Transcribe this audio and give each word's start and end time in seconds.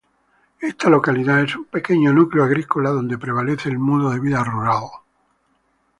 Esta 0.59 0.89
localidad 0.89 1.41
es 1.43 1.55
un 1.55 1.65
pequeño 1.65 2.11
núcleo 2.11 2.43
agrícola, 2.43 2.89
donde 2.89 3.19
prevalece 3.19 3.69
el 3.69 3.77
modo 3.77 4.09
de 4.09 4.19
vida 4.19 4.43
rural. 4.43 4.85